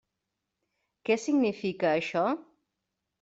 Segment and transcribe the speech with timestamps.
[1.09, 2.25] Què significa això?